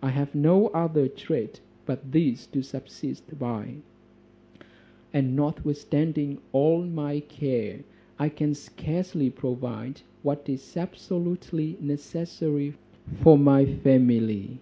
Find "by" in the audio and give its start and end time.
3.38-3.74